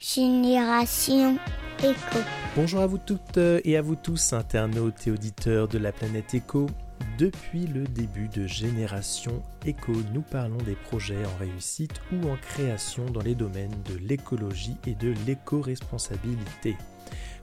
[0.00, 1.36] Génération
[1.80, 2.18] Éco.
[2.54, 6.66] Bonjour à vous toutes et à vous tous, internautes et auditeurs de la planète Éco.
[7.18, 13.06] Depuis le début de Génération Éco, nous parlons des projets en réussite ou en création
[13.06, 16.76] dans les domaines de l'écologie et de l'éco-responsabilité.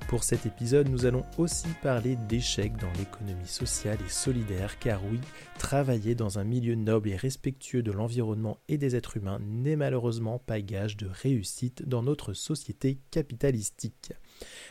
[0.07, 5.19] Pour cet épisode, nous allons aussi parler d'échecs dans l'économie sociale et solidaire, car oui,
[5.57, 10.37] travailler dans un milieu noble et respectueux de l'environnement et des êtres humains n'est malheureusement
[10.37, 14.13] pas gage de réussite dans notre société capitalistique.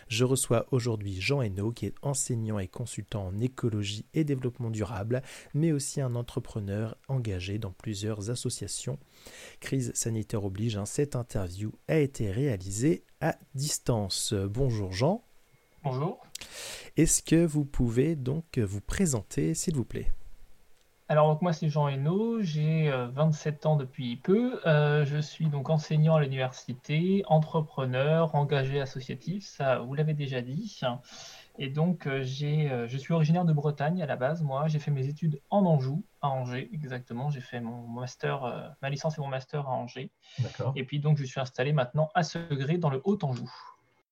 [0.09, 5.23] Je reçois aujourd'hui Jean Hainaut, qui est enseignant et consultant en écologie et développement durable,
[5.55, 8.99] mais aussi un entrepreneur engagé dans plusieurs associations.
[9.61, 14.35] Crise sanitaire oblige, hein, cette interview a été réalisée à distance.
[14.35, 15.25] Bonjour Jean.
[15.83, 16.21] Bonjour.
[16.97, 20.13] Est-ce que vous pouvez donc vous présenter, s'il vous plaît?
[21.09, 25.49] Alors donc moi c'est Jean Hainaut, j'ai 27 euh, ans depuis peu, euh, je suis
[25.49, 30.81] donc enseignant à l'université, entrepreneur, engagé associatif, ça vous l'avez déjà dit.
[31.59, 34.91] Et donc euh, j'ai, je suis originaire de Bretagne à la base, moi j'ai fait
[34.91, 39.29] mes études en Anjou, à Angers exactement, j'ai fait mon master, ma licence et mon
[39.29, 40.11] master à Angers.
[40.75, 43.51] Et puis donc je suis installé maintenant à Segré dans le Haut-Anjou.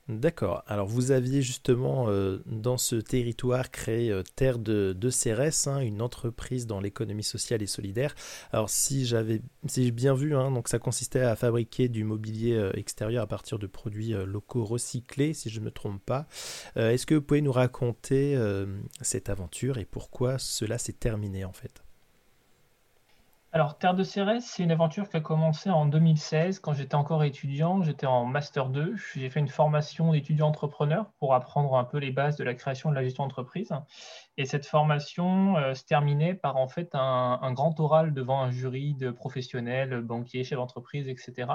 [0.09, 0.65] D'accord.
[0.67, 6.03] Alors vous aviez justement euh, dans ce territoire créé euh, Terre de, de hein, une
[6.03, 8.13] entreprise dans l'économie sociale et solidaire.
[8.51, 12.55] Alors si j'avais si j'ai bien vu, hein, donc ça consistait à fabriquer du mobilier
[12.55, 16.27] euh, extérieur à partir de produits locaux recyclés, si je ne me trompe pas.
[16.75, 18.37] Est-ce que vous pouvez nous raconter
[19.01, 21.83] cette aventure et pourquoi cela s'est terminé en fait?
[23.55, 27.23] Alors, Terre de Cérès, c'est une aventure qui a commencé en 2016 quand j'étais encore
[27.23, 27.83] étudiant.
[27.83, 28.97] J'étais en Master 2.
[29.15, 32.89] J'ai fait une formation d'étudiant entrepreneur pour apprendre un peu les bases de la création
[32.89, 33.71] de la gestion d'entreprise.
[34.39, 38.95] Et cette formation euh, se terminait par en fait un, grand oral devant un jury
[38.95, 41.49] de professionnels, banquiers, chefs d'entreprise, etc.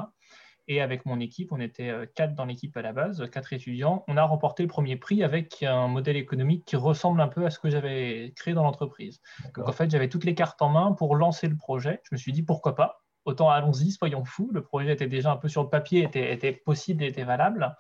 [0.68, 4.04] Et avec mon équipe, on était euh, quatre dans l'équipe à la base, quatre étudiants.
[4.08, 7.50] On a remporté le premier prix avec un modèle économique qui ressemble un peu à
[7.50, 9.22] ce que j'avais créé dans l'entreprise.
[9.56, 12.02] Donc en fait, j'avais toutes les cartes en main pour lancer le projet.
[12.04, 13.02] Je me suis dit pourquoi pas?
[13.24, 14.50] Autant allons-y, soyons fous.
[14.54, 17.76] Le projet était déjà un peu sur le papier, était, était possible et était valable.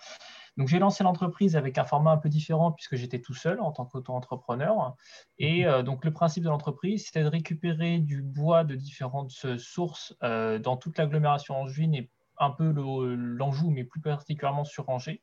[0.58, 3.72] Donc j'ai lancé l'entreprise avec un format un peu différent puisque j'étais tout seul en
[3.72, 4.96] tant qu'auto-entrepreneur.
[5.38, 5.70] Et mhm.
[5.70, 10.58] euh, donc le principe de l'entreprise, c'était de récupérer du bois de différentes sources euh,
[10.58, 15.22] dans toute l'agglomération angevine et un peu l'Anjou, mais plus particulièrement sur Angers.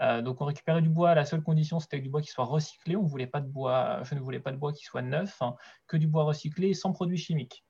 [0.00, 2.96] Euh, donc on récupérait du bois, la seule condition c'était du bois qui soit recyclé,
[2.96, 5.56] on voulait pas de bois, je ne voulais pas de bois qui soit neuf, hein,
[5.86, 7.64] que du bois recyclé sans produits chimiques.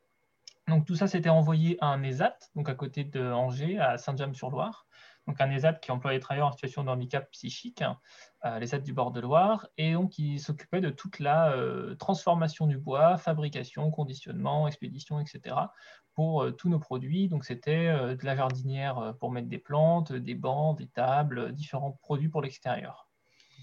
[0.67, 4.87] Donc tout ça s'était envoyé à un ESAT, donc à côté de Angers, à Saint-James-sur-Loire.
[5.27, 7.83] Donc un ESAT qui emploie les travailleurs en situation de handicap psychique,
[8.45, 11.95] euh, les ESAT du bord de Loire, et donc qui s'occupait de toute la euh,
[11.97, 15.57] transformation du bois, fabrication, conditionnement, expédition, etc
[16.17, 17.29] pour euh, tous nos produits.
[17.29, 21.93] Donc, c'était euh, de la jardinière pour mettre des plantes, des bancs, des tables, différents
[21.93, 23.06] produits pour l'extérieur.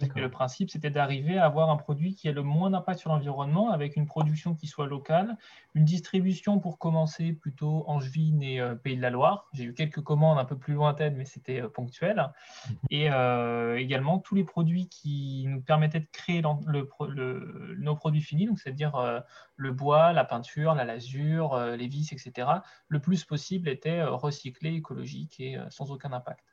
[0.02, 3.09] Et le principe, c'était d'arriver à avoir un produit qui ait le moins d'impact sur
[3.12, 5.38] l'environnement, avec une production qui soit locale,
[5.76, 9.48] une distribution pour commencer plutôt angevine et euh, Pays de la Loire.
[9.53, 12.32] J'ai eu quelques commandes un peu plus lointaines, mais c'était euh, ponctuel.
[12.70, 12.76] Mhm.
[12.90, 18.46] Et euh, également tous les produits qui nous permettaient de créer le, nos produits finis,
[18.48, 19.24] donc c'est-à-dire
[19.56, 22.48] le bois, la peinture, la lasure, les vis, etc.
[22.88, 26.53] Le plus possible était recyclé, écologique et sans aucun impact.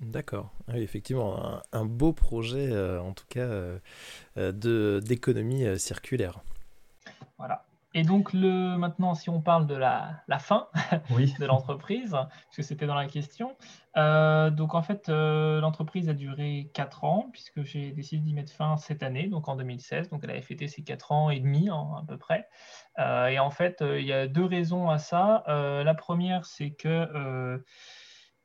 [0.00, 0.50] D'accord.
[0.68, 3.78] Oui, effectivement, un, beau projet, euh, en tout cas, euh,
[4.36, 6.40] euh, d'économie circulaire.
[7.38, 7.64] Voilà.
[7.94, 10.68] Et donc, le, maintenant, si on parle de la, la fin
[11.10, 13.56] de l'entreprise, parce que c'était dans la question,
[13.94, 19.02] donc en fait, l'entreprise a duré 4 ans, puisque j'ai décidé d'y mettre fin cette
[19.02, 20.10] année, donc en 2016.
[20.10, 22.46] Donc, elle avait fêté ses 4 ans et demi, hein, à peu près.
[22.98, 25.44] et en fait, il y a deux raisons à ça.
[25.46, 27.62] la première, c'est que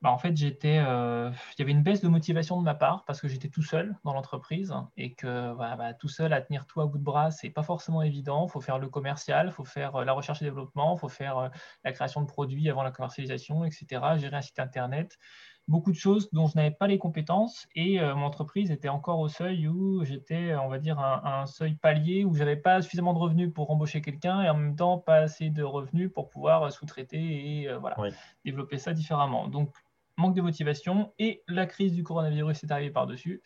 [0.02, 3.06] bah, en fait, j'étais, euh, il y avait une baisse de motivation de ma part
[3.06, 6.82] parce que j'étais tout seul dans l'entreprise et que bah, tout seul à tenir tout
[6.82, 8.48] à bout de bras, c'est pas forcément évident.
[8.48, 11.08] Il faut faire le commercial, il faut faire euh, la recherche et développement, il faut
[11.08, 11.50] faire euh,
[11.84, 13.86] la création de produits avant la commercialisation, etc.
[14.18, 15.20] Gérer un site internet,
[15.68, 19.28] beaucoup de choses dont je n'avais pas les compétences et mon entreprise était encore au
[19.28, 23.20] seuil où j'étais, on va dire, un, un seuil palier où j'avais pas suffisamment de
[23.20, 27.62] revenus pour embaucher quelqu'un et en même temps pas assez de revenus pour pouvoir sous-traiter
[27.62, 27.96] et voilà,
[28.44, 29.48] développer ça différemment.
[29.48, 29.72] Donc
[30.18, 33.42] manque de motivation et la crise du coronavirus est arrivée par-dessus.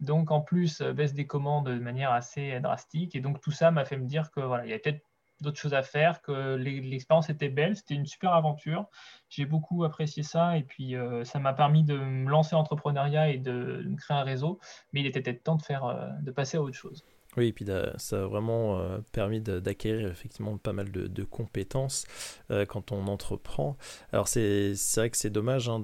[0.00, 3.14] Donc en plus, euh, baisse des commandes de manière assez drastique.
[3.14, 5.04] Et donc tout ça m'a fait me dire que voilà, il y a peut-être
[5.40, 8.86] d'autres choses à faire, que l'expérience était belle, c'était une super aventure.
[9.28, 13.30] J'ai beaucoup apprécié ça et puis euh, ça m'a permis de me lancer en entrepreneuriat
[13.30, 14.60] et de, me créer un réseau.
[14.92, 17.04] Mais il était peut-être temps de faire, euh, de passer à autre chose.
[17.36, 17.64] Oui, et puis
[17.98, 22.04] ça a vraiment euh, permis d'acquérir effectivement pas mal de, compétences
[22.50, 23.76] euh, quand on entreprend.
[24.12, 25.80] Alors c'est vrai que c'est dommage hein,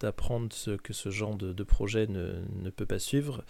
[0.00, 3.44] d'apprendre ce, que ce genre de, projet ne, ne, peut pas suivre.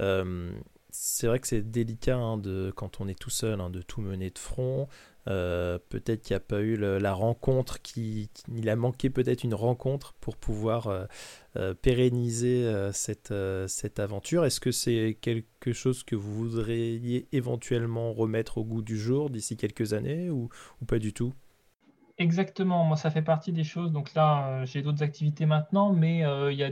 [0.00, 0.50] Euh,
[0.90, 4.00] c'est vrai que c'est délicat hein, de, quand on est tout seul hein, de tout
[4.00, 4.88] mener de front.
[5.26, 10.14] Peut-être qu'il n'y a pas eu la rencontre, qui, il a manqué peut-être une rencontre
[10.20, 11.08] pour pouvoir
[11.56, 14.44] euh, pérenniser euh, cette, euh, cette aventure.
[14.44, 19.56] Est-ce que c'est quelque chose que vous voudriez éventuellement remettre au goût du jour d'ici
[19.56, 20.50] quelques années ou,
[20.82, 21.32] ou pas du tout?
[22.18, 23.90] Exactement, moi ça fait partie des choses.
[23.90, 26.70] Donc là, j'ai d'autres activités maintenant, mais il y a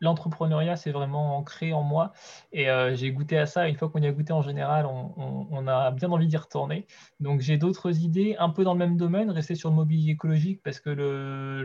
[0.00, 2.12] l'entrepreneuriat, c'est vraiment ancré en moi.
[2.52, 3.68] Et euh, j'ai goûté à ça.
[3.68, 6.86] Une fois qu'on y a goûté en général, on, a bien envie d'y retourner.
[7.20, 10.62] Donc j'ai d'autres idées, un peu dans le même domaine, rester sur le mobilier écologique,
[10.62, 10.90] parce que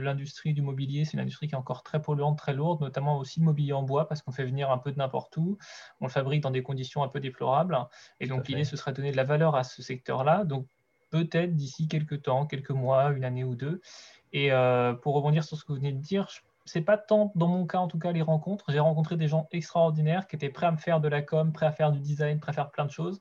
[0.01, 3.39] l'industrie du mobilier, c'est une industrie qui est encore très polluante, très lourde, notamment aussi
[3.39, 5.57] le mobilier en bois, parce qu'on fait venir un peu de n'importe où.
[5.99, 7.77] On le fabrique dans des conditions un peu déplorables.
[8.19, 10.45] Et donc l'idée, ce serait de donner de la valeur à ce secteur-là.
[10.45, 10.67] Donc
[11.09, 13.81] peut-être d'ici quelques temps, quelques mois, une année ou deux.
[14.33, 17.31] Et euh, pour rebondir sur ce que vous venez de dire, je c'est pas tant,
[17.35, 18.65] dans mon cas en tout cas, les rencontres.
[18.69, 21.65] J'ai rencontré des gens extraordinaires qui étaient prêts à me faire de la com, prêts
[21.65, 23.19] à faire du design, prêts à faire plein de choses.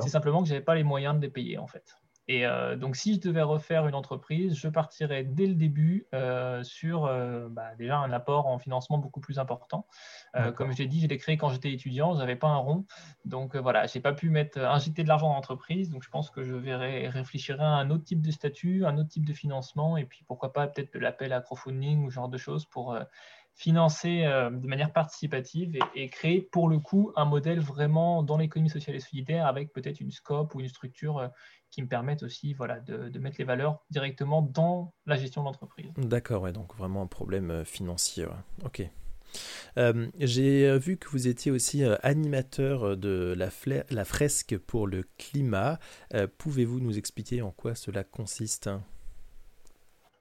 [0.00, 1.96] C'est simplement que je n'avais pas les moyens de les payer en fait.
[2.28, 6.62] Et euh, donc, si je devais refaire une entreprise, je partirais dès le début euh,
[6.62, 9.86] sur euh, bah, déjà un apport en financement beaucoup plus important.
[10.54, 12.86] comme je l'ai dit, je l'ai créé quand j'étais étudiant, je n'avais pas un rond.
[13.24, 15.90] Donc voilà, je n'ai pas pu mettre, injecter de l'argent dans l'entreprise.
[15.90, 19.08] Donc je pense que je verrai, réfléchirai à un autre type de statut, un autre
[19.08, 22.28] type de financement, et puis pourquoi pas peut-être de l'appel à crowdfunding ou ce genre
[22.28, 22.96] de choses pour
[23.54, 28.96] financer de manière participative et, créer pour le coup un modèle vraiment dans l'économie sociale
[28.96, 31.30] et solidaire avec peut-être une scope ou une structure
[31.72, 35.90] qui me permettent aussi voilà, de, mettre les valeurs directement dans la gestion de l'entreprise.
[35.96, 38.26] D'accord, ouais, donc vraiment un problème euh, financier.
[38.64, 38.88] Ok.
[39.78, 45.78] Euh, j'ai euh, vu que vous étiez aussi animateur de la, fresque pour le climat.
[46.36, 48.68] Pouvez-vous nous expliquer en quoi cela consiste?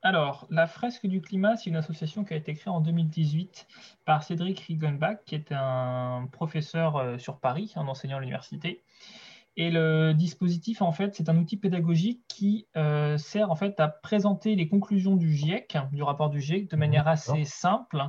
[0.04, 3.68] Alors, la fresque du climat, c'est une association qui a été créée en 2018
[4.06, 8.84] par Cédric Riegenbach, qui est un professeur sur Paris, un enseignant à l'université,
[9.58, 13.90] et le dispositif, en fait, c'est un outil pédagogique qui euh, sert en fait à
[13.90, 18.02] présenter les conclusions du GIEC, du rapport du GIEC, de manière assez simple,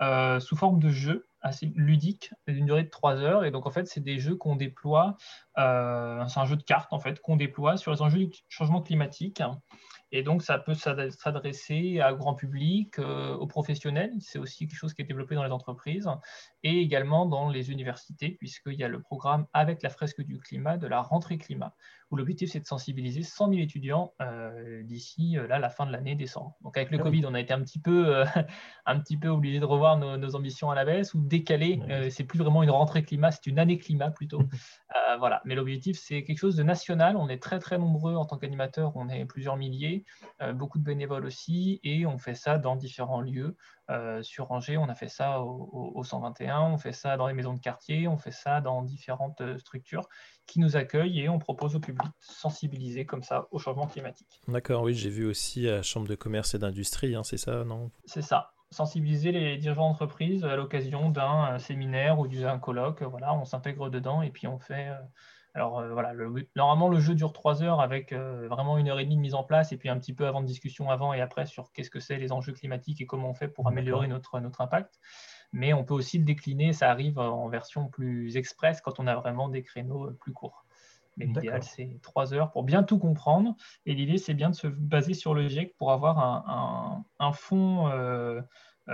[0.00, 3.44] euh, sous forme de jeu assez ludique, d'une durée de trois heures.
[3.44, 5.16] Et donc, en fait, c'est des jeux qu'on déploie,
[5.58, 8.80] euh, c'est un jeu de cartes, en fait, qu'on déploie sur les enjeux du changement
[8.80, 9.42] climatique.
[10.12, 14.12] Et donc, ça peut s'adresser à grand public, euh, aux professionnels.
[14.20, 16.08] C'est aussi quelque chose qui est développé dans les entreprises
[16.62, 20.76] et également dans les universités, puisqu'il y a le programme avec la fresque du climat
[20.76, 21.74] de la rentrée climat,
[22.10, 25.92] où l'objectif c'est de sensibiliser 100 000 étudiants euh, d'ici euh, là la fin de
[25.92, 26.56] l'année décembre.
[26.62, 28.22] Donc avec le ah Covid, on a été un petit peu,
[28.86, 31.80] un petit peu obligé de revoir nos, ambitions à la baisse ou décaler.
[32.10, 34.42] c'est plus vraiment une rentrée climat, c'est une année climat plutôt.
[35.18, 35.40] voilà.
[35.44, 37.16] Mais l'objectif c'est quelque chose de national.
[37.16, 40.04] On est très très nombreux en tant qu'animateurs, on est plusieurs milliers.
[40.42, 43.56] Euh, beaucoup de bénévoles aussi, et on fait ça dans différents lieux.
[43.90, 47.54] Euh, sur Angers, on a fait ça au, 121, on fait ça dans les maisons
[47.54, 50.08] de quartier, on fait ça dans différentes euh, structures
[50.46, 54.40] qui nous accueillent et on propose au public de sensibiliser comme ça au changement climatique.
[54.48, 57.64] D'accord, oui, j'ai vu aussi à la Chambre de commerce et d'industrie, hein, c'est ça,
[57.64, 57.90] non?
[58.04, 63.00] C'est ça sensibiliser les dirigeants d'entreprise à l'occasion d'un séminaire ou d'un colloque.
[63.02, 64.90] Voilà, on s'intègre dedans et puis on fait,
[65.56, 66.12] alors euh, voilà,
[66.54, 69.34] normalement le jeu dure trois heures avec euh, vraiment une heure et demie de mise
[69.34, 71.88] en place et puis un petit peu avant de discussion avant et après sur qu'est-ce
[71.88, 75.00] que c'est les enjeux climatiques et comment on fait pour améliorer notre, notre impact.
[75.52, 79.14] Mais on peut aussi le décliner, ça arrive en version plus express quand on a
[79.14, 80.66] vraiment des créneaux euh, plus courts.
[81.16, 83.56] Mais l'idéal, c'est trois heures pour bien tout comprendre.
[83.86, 87.90] Et l'idée, c'est bien de se baser sur le GIEC pour avoir un, un, fond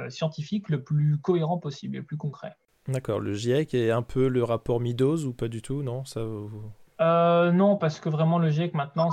[0.08, 2.54] scientifique le plus cohérent possible, le plus concret.
[2.88, 6.04] D'accord, le GIEC est un peu le rapport Midos ou pas du tout, non?
[6.04, 6.20] Ça...
[7.00, 9.10] Euh, non, parce que vraiment le GIEC maintenant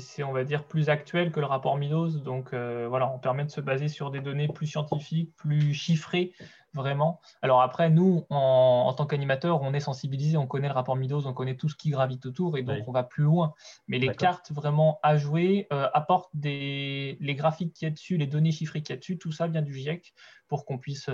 [0.00, 2.18] c'est, on va dire, plus actuel que le rapport Midos.
[2.18, 6.32] Donc euh, voilà, on permet de se baser sur des données plus scientifiques, plus chiffrées,
[6.74, 7.20] vraiment.
[7.40, 11.32] Alors après, nous, en, tant qu'animateurs, on est sensibilisés, on connaît le rapport Midos, on
[11.32, 13.54] connaît tout ce qui gravite autour et donc on va plus loin.
[13.88, 18.18] Mais les cartes vraiment à jouer euh, apportent des, les graphiques qu'il y a dessus,
[18.18, 20.12] les données chiffrées qu'il y a dessus, tout ça vient du GIEC
[20.48, 21.08] pour qu'on puisse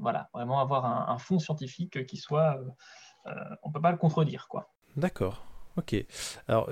[0.00, 4.48] voilà, vraiment avoir un, fond scientifique qui soit, euh, euh, on peut pas le contredire,
[4.48, 4.72] quoi.
[4.96, 5.44] D'accord.
[5.76, 5.94] Ok.
[6.48, 6.68] Alors,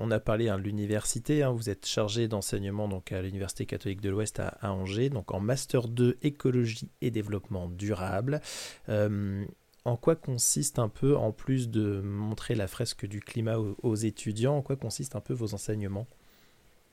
[0.00, 1.42] on a parlé hein, de l'université.
[1.42, 1.50] Hein.
[1.50, 5.88] vous êtes chargé d'enseignement donc à l'Université catholique de l'Ouest à, Angers, donc en master
[5.88, 8.40] 2 écologie et développement durable.
[8.88, 9.44] Euh,
[9.84, 13.96] en quoi consiste un peu, en plus de montrer la fresque du climat aux, aux
[13.96, 16.06] étudiants, en quoi consiste un peu vos enseignements?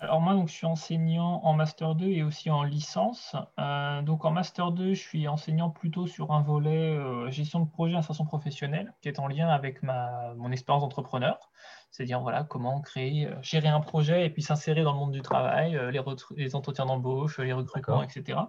[0.02, 3.36] Alors moi, donc, je suis enseignant en Master 2 et aussi en licence.
[3.60, 7.70] Euh, donc en Master 2, je suis enseignant plutôt sur un volet euh, gestion de
[7.70, 11.52] projet, insertion professionnelle, qui est en lien avec ma, mon expérience d'entrepreneur.
[11.92, 15.22] C'est-à-dire voilà, comment créer, euh, gérer un projet et puis s'insérer dans le monde du
[15.22, 16.02] travail, les,
[16.36, 18.40] les, entretiens d'embauche, les recrutements, etc.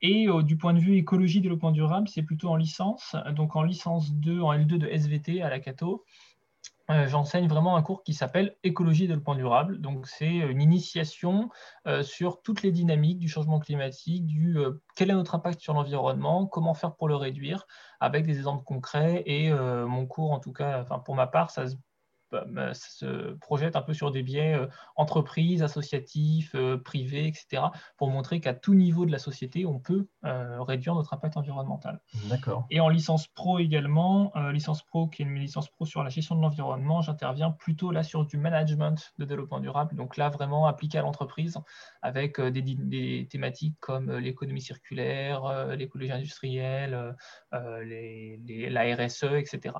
[0.00, 3.14] Et du point de vue écologie, développement durable, c'est plutôt en licence.
[3.36, 6.04] Donc en licence 2, en L2 de SVT à la Cato.
[6.90, 9.80] Euh, j'enseigne vraiment un cours qui s'appelle Écologie et développement durable.
[9.80, 11.48] Donc, c'est une initiation
[11.86, 15.72] euh, sur toutes les dynamiques du changement climatique, du euh, quel est notre impact sur
[15.72, 17.66] l'environnement, comment faire pour le réduire,
[18.00, 19.22] avec des exemples concrets.
[19.26, 21.76] Et mon cours, en tout cas, enfin, pour ma part, ça se
[22.72, 27.64] se projette un peu sur des biais euh, entreprises, associatifs, euh, privés, etc.,
[27.96, 32.00] pour montrer qu'à tout niveau de la société, on peut euh, réduire notre impact environnemental.
[32.28, 32.66] D'accord.
[32.70, 36.36] Et en licence pro également, licence pro qui est une licence pro sur la gestion
[36.36, 40.98] de l'environnement, j'interviens plutôt là sur du management de développement durable, donc là vraiment appliqué
[40.98, 41.58] à l'entreprise
[42.02, 47.14] avec des, thématiques comme l'économie circulaire, l'écologie industrielle,
[47.52, 49.74] les, la RSE, etc.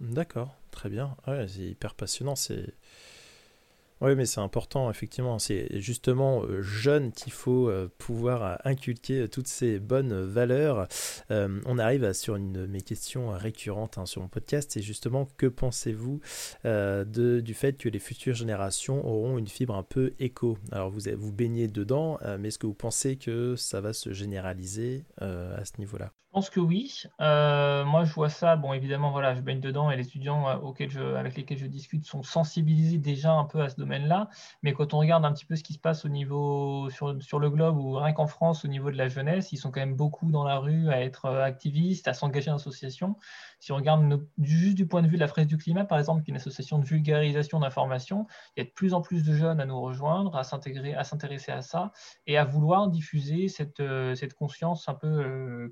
[0.00, 1.16] D'accord, très bien.
[1.46, 2.36] C'est hyper passionnant.
[2.36, 2.74] C'est
[4.00, 5.38] oui, mais c'est important, effectivement.
[5.38, 10.88] C'est justement euh, jeune qu'il faut euh, pouvoir euh, inculquer toutes ces bonnes valeurs.
[11.30, 14.72] on arrive sur une de mes questions récurrentes hein, sur mon podcast.
[14.72, 16.20] C'est justement que pensez-vous
[16.64, 20.58] du fait que les futures générations auront une fibre un peu éco?
[20.72, 25.04] Alors, vous vous baignez dedans, mais est-ce que vous pensez que ça va se généraliser
[25.18, 26.12] à ce niveau-là?
[26.34, 27.04] Pense que oui.
[27.20, 28.56] moi, je vois ça.
[28.56, 30.46] Bon, évidemment, voilà, je baigne dedans et les étudiants
[30.88, 34.28] je, avec lesquels je discute sont sensibilisés déjà un peu à ce domaine-là.
[34.62, 37.50] Mais quand on regarde un petit peu ce qui se passe au niveau sur, le
[37.50, 40.30] globe ou rien qu'en France au niveau de la jeunesse, ils sont quand même beaucoup
[40.30, 43.16] dans la rue à être euh, activistes, à s'engager en association.
[43.60, 46.22] Si on regarde juste du point de vue de la fraise du climat, par exemple,
[46.22, 48.26] qui est une association de vulgarisation d'informations,
[48.56, 51.04] il y a de plus en plus de jeunes à nous rejoindre, à s'intégrer, à
[51.04, 51.92] s'intéresser à ça
[52.26, 55.68] et à vouloir diffuser cette, euh, conscience un peu euh,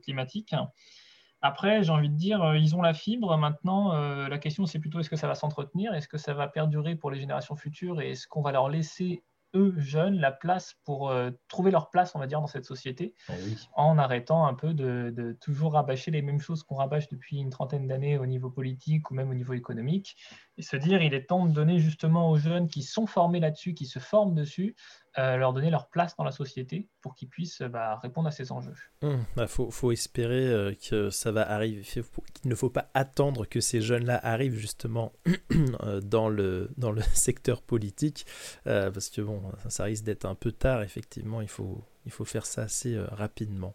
[1.44, 3.36] Après, j'ai envie de dire, euh, ils ont la fibre.
[3.36, 5.92] Maintenant, euh, la question, c'est plutôt est-ce que ça va s'entretenir?
[5.92, 8.00] Est-ce que ça va perdurer pour les générations futures?
[8.00, 9.24] Et est-ce qu'on va leur laisser,
[9.56, 13.16] eux, jeunes, la place pour euh, trouver leur place, on va dire, dans cette société,
[13.28, 13.32] ah
[13.74, 17.88] en arrêtant un peu de, toujours rabâcher les mêmes choses qu'on rabâche depuis une trentaine
[17.88, 20.16] d'années au niveau politique ou même au niveau économique.
[20.58, 23.74] Et se dire, il est temps de donner justement aux jeunes qui sont formés là-dessus,
[23.74, 24.76] qui se forment dessus,
[25.18, 28.50] euh, leur donner leur place dans la société pour qu'ils puissent bah, répondre à ces
[28.50, 28.72] enjeux.
[29.02, 32.02] Il hum, bah, faut, espérer euh, que ça va arriver, qu'il
[32.50, 35.12] ne faut pas attendre que ces jeunes-là arrivent justement
[35.82, 38.24] euh, dans, le, dans le secteur politique,
[38.64, 42.46] parce que bon, ça, risque d'être un peu tard, effectivement, il faut, il faut faire
[42.46, 43.74] ça assez rapidement.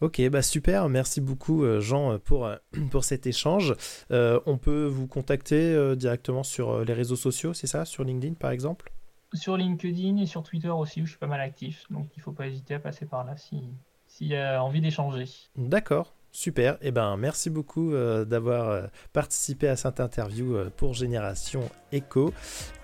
[0.00, 2.50] Ok, bah super, merci beaucoup Jean pour,
[2.90, 3.74] pour cet échange.
[4.10, 7.86] on peut vous contacter directement sur les réseaux sociaux, c'est ça?
[7.86, 8.92] Sur LinkedIn par exemple?
[9.34, 11.86] Sur LinkedIn et sur Twitter aussi, où je suis pas mal actif.
[11.90, 13.62] Donc il ne faut pas hésiter à passer par là s'il
[14.06, 15.24] si y a envie d'échanger.
[15.56, 16.14] D'accord.
[16.36, 21.70] Super, eh ben merci beaucoup euh, d'avoir euh, participé à cette interview euh, pour Génération
[21.92, 22.34] Echo.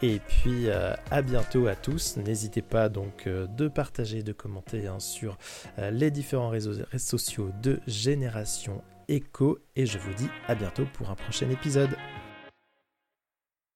[0.03, 2.17] Et puis à bientôt à tous.
[2.17, 5.37] N'hésitez pas donc de partager, de commenter hein, sur
[5.79, 9.59] les différents réseaux sociaux de Génération Echo.
[9.75, 11.91] Et je vous dis à bientôt pour un prochain épisode.